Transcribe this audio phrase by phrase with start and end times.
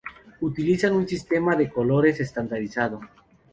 [0.41, 3.01] Utilizan un sistema de colores estandarizado.